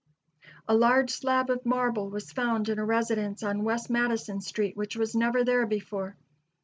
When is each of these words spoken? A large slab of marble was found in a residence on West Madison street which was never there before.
A 0.67 0.73
large 0.73 1.11
slab 1.11 1.51
of 1.51 1.63
marble 1.63 2.09
was 2.09 2.31
found 2.31 2.69
in 2.69 2.79
a 2.79 2.83
residence 2.83 3.43
on 3.43 3.63
West 3.63 3.87
Madison 3.91 4.41
street 4.41 4.75
which 4.75 4.95
was 4.95 5.13
never 5.13 5.43
there 5.45 5.67
before. 5.67 6.17